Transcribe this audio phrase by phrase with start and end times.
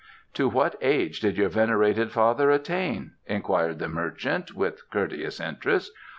[0.33, 5.91] "To what age did your venerated father attain?" inquired the merchant, with courteous interest.